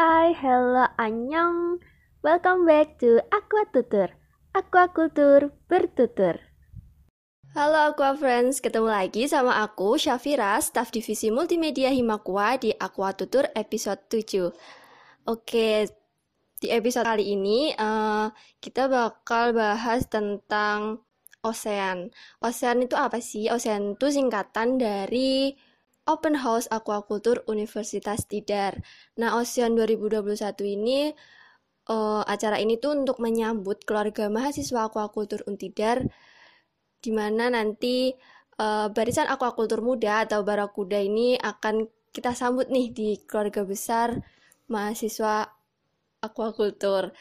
[0.00, 1.76] Hai, hello, annyeong.
[2.24, 4.08] Welcome back to Aqua Tutur.
[4.56, 6.40] Aquakultur bertutur.
[7.52, 13.52] Halo Aqua Friends, ketemu lagi sama aku Syafira, staf divisi multimedia Himakua di Aqua Tutur
[13.52, 14.48] episode 7.
[15.28, 15.92] Oke,
[16.64, 21.04] di episode kali ini uh, kita bakal bahas tentang
[21.44, 22.08] ocean.
[22.40, 23.52] Ocean itu apa sih?
[23.52, 25.52] Ocean itu singkatan dari
[26.08, 28.80] Open House Aquaculture Universitas Tidar.
[29.20, 30.30] Nah, Ocean 2021
[30.64, 31.12] ini
[31.90, 36.06] uh, acara ini tuh untuk menyambut keluarga mahasiswa Aquaculture Untidar
[37.00, 38.12] di mana nanti
[38.60, 44.20] uh, barisan aquaculture muda atau barakuda ini akan kita sambut nih di keluarga besar
[44.68, 45.48] mahasiswa
[46.20, 47.16] aquaculture.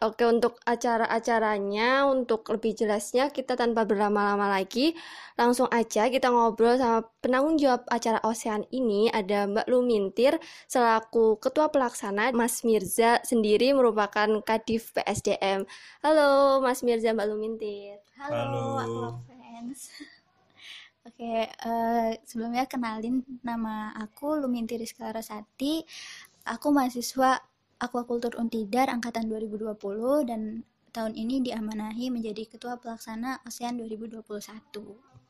[0.00, 4.96] Oke, untuk acara-acaranya, untuk lebih jelasnya, kita tanpa berlama-lama lagi,
[5.36, 10.40] langsung aja kita ngobrol sama penanggung jawab acara Ocean ini, ada Mbak Lumintir,
[10.72, 15.68] selaku Ketua Pelaksana, Mas Mirza sendiri merupakan Kadif PSDM.
[16.00, 18.00] Halo, Mas Mirza, Mbak Lumintir.
[18.16, 19.08] Halo, Halo.
[19.28, 19.92] fans.
[21.12, 25.84] Oke, uh, sebelumnya kenalin nama aku Lumintir Rizka Rasati.
[26.48, 27.49] Aku mahasiswa
[27.80, 29.72] Aquaculture Untidar angkatan 2020
[30.28, 34.20] dan tahun ini diamanahi menjadi ketua pelaksana ASEAN 2021.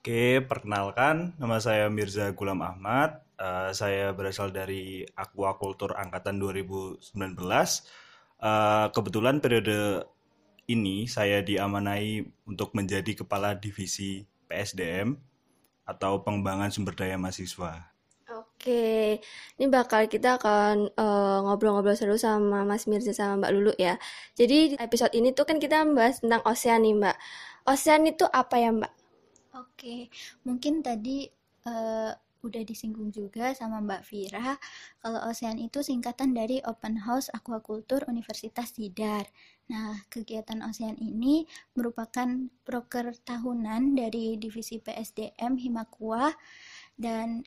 [0.00, 3.22] Oke, perkenalkan nama saya Mirza Gulam Ahmad.
[3.38, 7.14] Uh, saya berasal dari Aquaculture angkatan 2019.
[7.14, 7.62] Uh,
[8.40, 10.08] eh, kebetulan periode
[10.66, 15.14] ini saya diamanahi untuk menjadi kepala divisi PSDM
[15.86, 17.89] atau pengembangan sumber daya mahasiswa.
[18.60, 19.16] Oke,
[19.56, 23.96] ini bakal kita akan eh, ngobrol-ngobrol uh, seru sama Mas Mirza sama Mbak Lulu ya.
[24.36, 27.16] Jadi episode ini tuh kan kita membahas tentang ocean nih Mbak.
[27.72, 28.92] Ocean itu apa ya Mbak?
[29.56, 30.12] Oke,
[30.44, 31.24] mungkin tadi
[31.64, 32.12] uh,
[32.44, 34.52] udah disinggung juga sama Mbak Vira.
[35.00, 39.24] Kalau ocean itu singkatan dari Open House Aquaculture Universitas Tidar.
[39.72, 42.28] Nah, kegiatan ocean ini merupakan
[42.68, 46.28] proker tahunan dari divisi PSDM Himakua
[47.00, 47.40] dan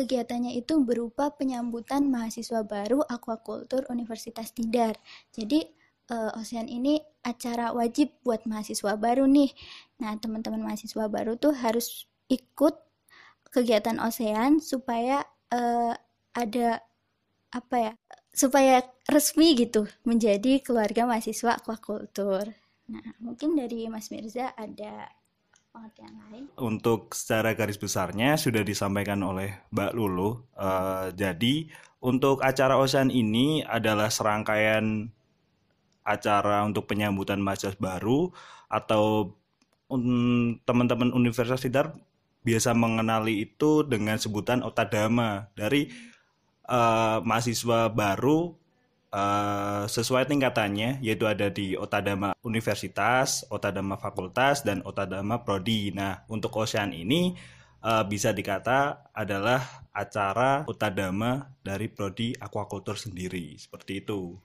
[0.00, 4.96] kegiatannya itu berupa penyambutan mahasiswa baru aquaculture Universitas Tidar.
[5.36, 5.68] Jadi
[6.08, 9.52] uh, Ocean ini acara wajib buat mahasiswa baru nih.
[10.00, 12.80] Nah, teman-teman mahasiswa baru tuh harus ikut
[13.52, 15.20] kegiatan Ocean supaya
[15.52, 15.92] uh,
[16.32, 16.80] ada
[17.52, 17.92] apa ya?
[18.32, 22.56] Supaya resmi gitu menjadi keluarga mahasiswa aquaculture.
[22.88, 25.19] Nah, mungkin dari Mas Mirza ada
[25.70, 26.44] pengertian lain.
[26.58, 30.30] Untuk secara garis besarnya sudah disampaikan oleh Mbak Lulu.
[30.54, 31.70] Uh, jadi
[32.02, 35.08] untuk acara OSAN ini adalah serangkaian
[36.02, 38.32] acara untuk penyambutan mahasiswa baru
[38.66, 39.34] atau
[40.64, 41.98] teman-teman Universitas Tidar
[42.46, 45.90] biasa mengenali itu dengan sebutan Otadama dari
[46.70, 48.54] uh, mahasiswa baru
[49.10, 55.90] uh, sesuai tingkatannya yaitu ada di Otadama Universitas, Otadama Fakultas dan Otadama Prodi.
[55.94, 57.34] Nah, untuk Ocean ini
[57.82, 63.58] uh, bisa dikata adalah acara Otadama dari Prodi Aquaculture sendiri.
[63.58, 64.38] Seperti itu.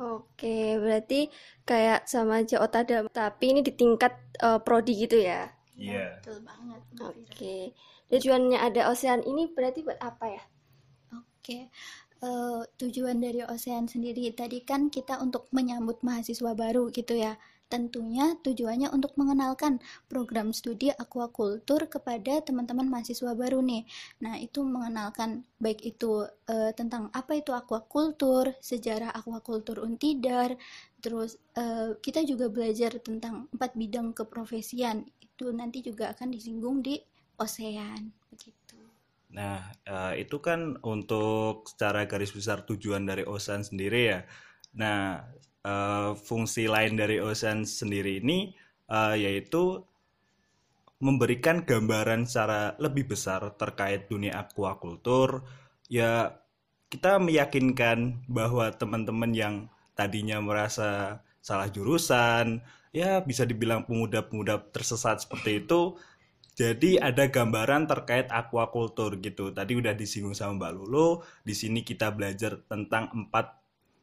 [0.00, 1.28] Oke, berarti
[1.68, 5.52] kayak sama aja Otadama, tapi ini di tingkat uh, prodi gitu ya?
[5.76, 5.92] Iya.
[5.92, 6.10] Yeah.
[6.24, 6.80] Betul banget.
[7.04, 7.56] Oke.
[8.10, 10.42] Tujuannya ada Ocean ini berarti buat apa ya?
[11.14, 11.68] Oke
[12.24, 17.36] uh, tujuan dari Ocean sendiri tadi kan kita untuk menyambut mahasiswa baru gitu ya.
[17.70, 19.78] Tentunya tujuannya untuk mengenalkan
[20.10, 23.86] program studi aquaculture kepada teman-teman mahasiswa baru nih.
[24.26, 30.58] Nah, itu mengenalkan baik itu uh, tentang apa itu aquaculture, sejarah aquaculture Untidar,
[30.98, 35.06] terus uh, kita juga belajar tentang empat bidang keprofesian.
[35.22, 36.98] Itu nanti juga akan disinggung di
[37.38, 38.59] Ocean begitu.
[39.30, 44.20] Nah, uh, itu kan untuk secara garis besar tujuan dari OSAN sendiri ya.
[44.74, 45.22] Nah,
[45.62, 48.50] uh, fungsi lain dari OSAN sendiri ini
[48.90, 49.86] uh, yaitu
[51.00, 55.46] memberikan gambaran secara lebih besar terkait dunia aquakultur.
[55.88, 56.42] Ya,
[56.92, 59.54] kita meyakinkan bahwa teman-teman yang
[59.94, 62.60] tadinya merasa salah jurusan,
[62.92, 65.96] ya bisa dibilang pemuda-pemuda tersesat seperti itu,
[66.60, 69.48] jadi ada gambaran terkait aquaculture gitu.
[69.48, 71.24] Tadi udah disinggung sama Mbak Lulu.
[71.40, 73.56] Di sini kita belajar tentang empat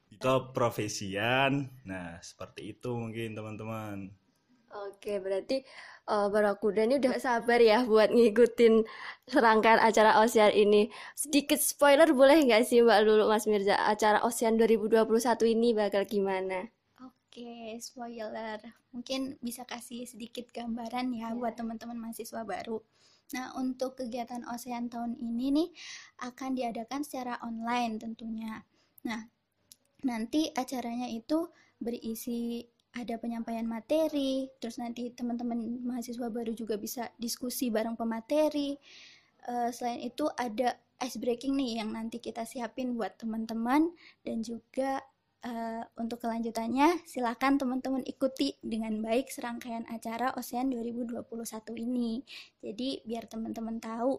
[0.10, 1.70] itu profesian.
[1.86, 4.10] Nah, seperti itu mungkin teman-teman.
[4.90, 5.62] Oke, berarti
[6.10, 8.90] uh, Barakuda ini udah sabar ya buat ngikutin
[9.30, 10.90] serangkaian acara Ocean ini.
[11.14, 15.06] Sedikit spoiler boleh nggak sih Mbak Lulu, Mas Mirza, acara Ocean 2021
[15.54, 16.74] ini bakal gimana?
[17.38, 18.58] Oke, spoiler.
[18.90, 21.32] Mungkin bisa kasih sedikit gambaran ya yeah.
[21.38, 22.82] buat teman-teman mahasiswa baru.
[23.38, 25.70] Nah, untuk kegiatan OSEAN tahun ini nih
[26.26, 28.66] akan diadakan secara online tentunya.
[29.06, 29.22] Nah,
[30.02, 31.46] nanti acaranya itu
[31.78, 32.66] berisi
[32.98, 38.82] ada penyampaian materi, terus nanti teman-teman mahasiswa baru juga bisa diskusi bareng pemateri.
[39.46, 40.74] Uh, selain itu ada
[41.06, 43.94] ice breaking nih yang nanti kita siapin buat teman-teman
[44.26, 45.06] dan juga
[45.46, 51.28] uh, untuk kelanjutannya silakan teman-teman ikuti dengan baik serangkaian acara OSEAN 2021
[51.78, 52.24] ini.
[52.64, 54.18] Jadi biar teman-teman tahu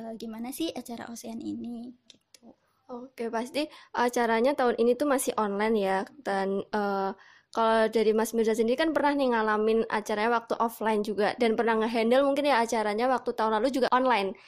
[0.00, 2.54] uh, gimana sih acara ASEAN ini gitu.
[2.90, 7.14] Oke, pasti acaranya tahun ini tuh masih online ya dan uh,
[7.50, 11.82] kalau dari Mas Mirza sendiri kan pernah nih ngalamin acaranya waktu offline juga dan pernah
[11.82, 14.38] ngehandle mungkin ya acaranya waktu tahun lalu juga online.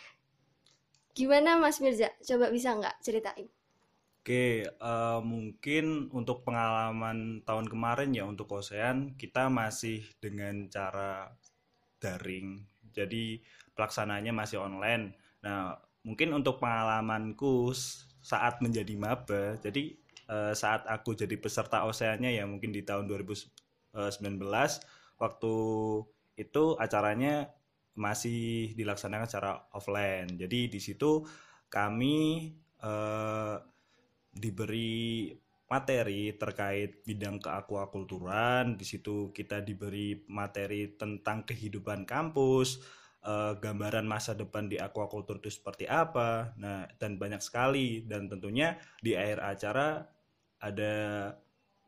[1.13, 2.15] Gimana Mas Mirza?
[2.23, 3.51] Coba bisa nggak ceritain?
[4.23, 11.35] Oke, uh, mungkin untuk pengalaman tahun kemarin ya untuk ASEAN kita masih dengan cara
[11.99, 12.63] daring.
[12.95, 13.43] Jadi
[13.75, 15.19] pelaksananya masih online.
[15.43, 15.75] Nah,
[16.07, 17.75] mungkin untuk pengalamanku
[18.23, 19.91] saat menjadi maba, jadi
[20.31, 23.99] uh, saat aku jadi peserta OSEANnya ya mungkin di tahun 2019
[25.19, 25.55] waktu
[26.39, 27.51] itu acaranya
[27.99, 30.31] masih dilaksanakan secara offline.
[30.39, 31.27] Jadi di situ
[31.67, 32.47] kami
[32.87, 33.72] uh,
[34.33, 35.29] diberi
[35.73, 38.77] materi terkait bidang keakuakulturan.
[38.77, 42.85] Di situ kita diberi materi tentang kehidupan kampus,
[43.25, 46.53] uh, gambaran masa depan di aquaculture itu seperti apa.
[46.61, 50.05] Nah, dan banyak sekali dan tentunya di akhir acara
[50.61, 50.95] ada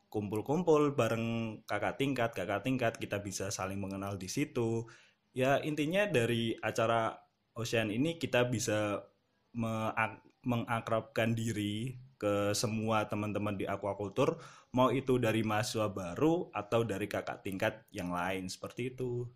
[0.09, 4.87] kumpul-kumpul bareng kakak tingkat, kakak tingkat kita bisa saling mengenal di situ.
[5.35, 7.21] Ya, intinya dari acara
[7.55, 8.99] Ocean ini kita bisa
[10.45, 14.39] mengakrabkan diri ke semua teman-teman di aquaculture
[14.71, 19.27] mau itu dari mahasiswa baru atau dari kakak tingkat yang lain seperti itu.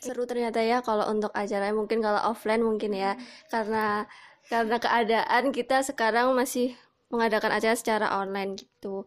[0.00, 3.16] Seru ternyata ya kalau untuk acaranya mungkin kalau offline mungkin ya.
[3.16, 3.20] Hmm.
[3.52, 3.86] karena
[4.48, 6.72] karena keadaan kita sekarang masih
[7.12, 9.04] mengadakan acara secara online gitu.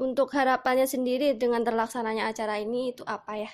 [0.00, 3.52] Untuk harapannya sendiri dengan terlaksananya acara ini itu apa ya?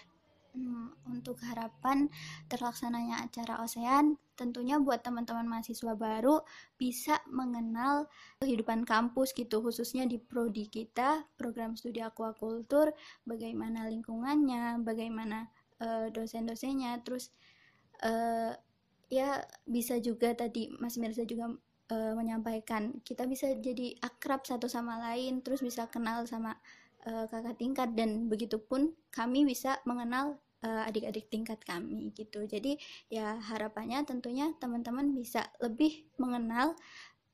[0.55, 2.09] Hmm, untuk harapan
[2.47, 6.39] terlaksananya acara ASEAN, tentunya buat teman-teman mahasiswa baru
[6.79, 8.07] bisa mengenal
[8.39, 12.95] kehidupan kampus gitu, khususnya di prodi kita, program studi aquaculture,
[13.27, 15.51] bagaimana lingkungannya, bagaimana
[15.83, 17.35] uh, dosen-dosennya terus
[18.07, 18.55] uh,
[19.09, 21.55] ya bisa juga tadi Mas Mirza juga
[21.91, 26.59] uh, menyampaikan kita bisa jadi akrab satu sama lain terus bisa kenal sama
[27.09, 32.75] kakak tingkat dan begitupun kami bisa mengenal adik-adik uh, tingkat kami gitu jadi
[33.07, 36.75] ya harapannya tentunya teman-teman bisa lebih mengenal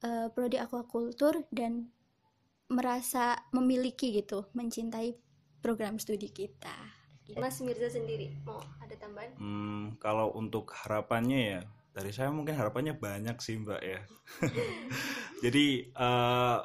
[0.04, 1.88] uh, prodi aquaculture dan
[2.68, 5.16] merasa memiliki gitu mencintai
[5.64, 7.04] program studi kita
[7.40, 9.32] Mas Mirza sendiri mau ada tambahan?
[9.40, 11.60] Hmm, kalau untuk harapannya ya
[11.96, 14.00] dari saya mungkin harapannya banyak sih Mbak ya.
[15.44, 16.58] Jadi uh,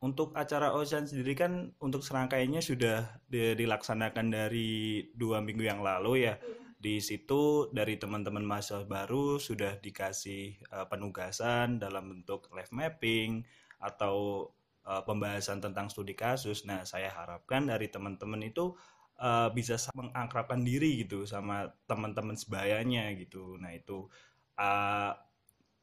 [0.00, 6.40] untuk acara Ocean sendiri kan untuk serangkaiannya sudah dilaksanakan dari dua minggu yang lalu ya.
[6.40, 6.72] Hmm.
[6.80, 13.44] Di situ dari teman-teman mahasiswa baru sudah dikasih uh, penugasan dalam bentuk live mapping
[13.76, 14.48] atau
[14.88, 16.64] uh, pembahasan tentang studi kasus.
[16.64, 18.72] Nah, saya harapkan dari teman-teman itu
[19.20, 23.60] uh, bisa mengakrabkan diri gitu sama teman-teman sebayanya gitu.
[23.60, 24.08] Nah itu
[24.56, 25.12] uh,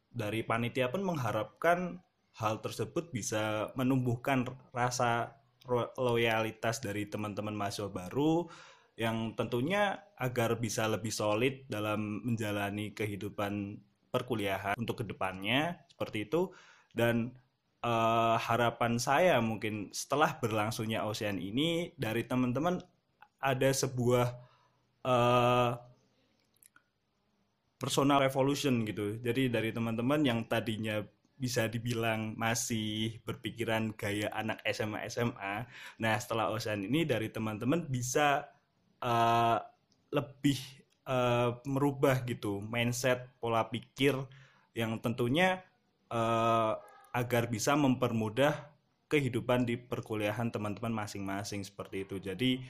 [0.10, 2.02] dari panitia pun mengharapkan
[2.38, 5.34] hal tersebut bisa menumbuhkan rasa
[6.00, 8.47] loyalitas dari teman-teman mahasiswa baru
[8.97, 13.78] yang tentunya agar bisa lebih solid dalam menjalani kehidupan
[14.09, 16.50] perkuliahan untuk ke depannya seperti itu
[16.95, 17.35] dan
[17.85, 22.81] uh, harapan saya mungkin setelah berlangsungnya Ocean ini dari teman-teman
[23.38, 24.33] ada sebuah
[25.06, 25.71] uh,
[27.78, 29.21] personal revolution gitu.
[29.21, 31.06] Jadi dari teman-teman yang tadinya
[31.38, 35.70] bisa dibilang masih berpikiran gaya anak SMA SMA.
[36.02, 38.50] Nah setelah OSAN ini dari teman-teman bisa
[39.06, 39.62] uh,
[40.10, 40.58] lebih
[41.06, 44.18] uh, merubah gitu mindset pola pikir
[44.74, 45.62] yang tentunya
[46.10, 46.78] uh,
[47.14, 48.54] agar bisa mempermudah
[49.08, 52.20] kehidupan di perkuliahan teman-teman masing-masing seperti itu.
[52.20, 52.62] Jadi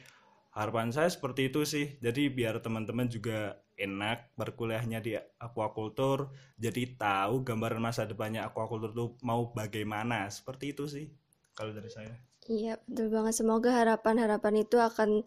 [0.57, 7.45] harapan saya seperti itu sih jadi biar teman-teman juga enak berkuliahnya di aquaculture jadi tahu
[7.45, 10.27] gambaran masa depannya aquaculture itu mau bagaimana.
[10.33, 11.05] Seperti itu sih
[11.53, 12.17] kalau dari saya.
[12.49, 13.33] Iya betul banget.
[13.37, 15.21] Semoga harapan-harapan itu akan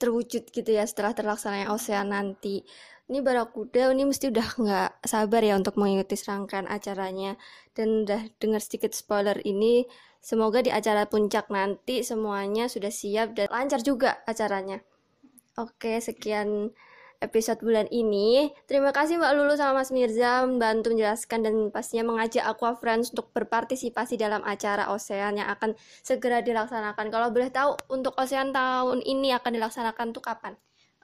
[0.00, 2.64] terwujud gitu ya setelah terlaksananya ocean nanti.
[3.10, 7.34] Ini Barakuda ini mesti udah nggak sabar ya untuk mengikuti serangkaian acaranya.
[7.74, 9.82] Dan udah dengar sedikit spoiler ini
[10.20, 14.84] Semoga di acara puncak nanti semuanya sudah siap dan lancar juga acaranya.
[15.56, 16.76] Oke, sekian
[17.20, 18.48] episode bulan ini.
[18.64, 23.28] Terima kasih Mbak Lulu sama Mas Mirza membantu menjelaskan dan pastinya mengajak Aqua Friends untuk
[23.36, 27.12] berpartisipasi dalam acara Ocean yang akan segera dilaksanakan.
[27.12, 30.56] Kalau boleh tahu untuk Ocean tahun ini akan dilaksanakan tuh kapan?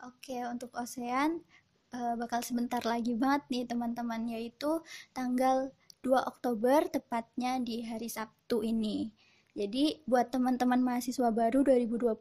[0.09, 1.45] Oke, untuk Ocean
[1.93, 4.81] uh, bakal sebentar lagi banget nih teman-teman yaitu
[5.13, 5.69] tanggal
[6.01, 9.13] 2 Oktober tepatnya di hari Sabtu ini.
[9.57, 12.21] Jadi buat teman-teman mahasiswa baru 2021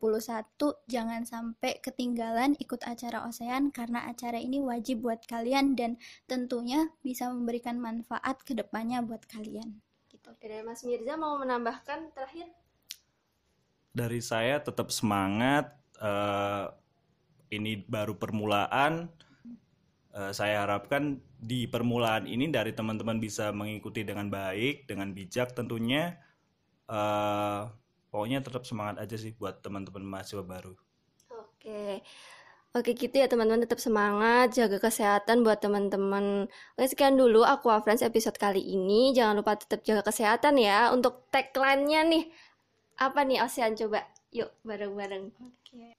[0.88, 6.00] jangan sampai ketinggalan ikut acara OSEAN karena acara ini wajib buat kalian dan
[6.32, 9.84] tentunya bisa memberikan manfaat ke depannya buat kalian.
[10.08, 10.24] Gitu.
[10.32, 12.48] Oke, dari Mas Mirza mau menambahkan terakhir?
[13.92, 15.75] Dari saya tetap semangat.
[16.00, 16.72] Uh,
[17.51, 19.12] ini baru permulaan.
[20.15, 26.15] Uh, saya harapkan di permulaan ini dari teman-teman bisa mengikuti dengan baik, dengan bijak tentunya
[26.89, 27.70] uh,
[28.10, 30.74] pokoknya tetap semangat aja sih buat teman-teman mahasiswa baru.
[31.32, 32.01] Oke.
[32.75, 36.51] Oke gitu ya teman-teman tetap semangat, jaga kesehatan buat teman-teman.
[36.75, 39.15] Oke sekian dulu Aqua Friends episode kali ini.
[39.15, 40.92] Jangan lupa tetap jaga kesehatan ya.
[40.92, 42.27] Untuk tagline-nya nih,
[43.00, 44.04] apa nih Ocean coba?
[44.36, 45.32] Yuk bareng-bareng.
[45.39, 45.96] Oke.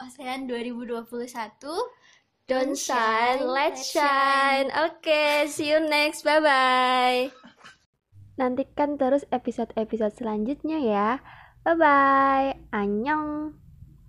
[0.00, 1.04] Ocean 2021
[2.46, 4.68] Don't shine, let's shine.
[4.76, 6.24] Oke, okay, see you next.
[6.24, 7.70] Bye bye.
[8.34, 11.08] Nantikan terus episode-episode selanjutnya ya.
[11.62, 12.48] Bye bye.
[12.74, 13.63] Annyeong.